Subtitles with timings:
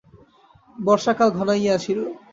[0.77, 1.99] বর্ষাকাল ঘনাইয়া আসিল।